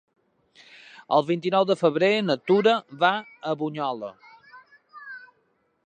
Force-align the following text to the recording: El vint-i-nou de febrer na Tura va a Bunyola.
El 1.17 1.25
vint-i-nou 1.27 1.67
de 1.71 1.75
febrer 1.81 2.09
na 2.29 2.37
Tura 2.51 2.75
va 3.05 3.13
a 3.51 3.55
Bunyola. 3.61 4.11